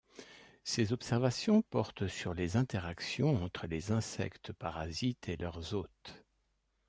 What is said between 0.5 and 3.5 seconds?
Ses observations portent sur les interactions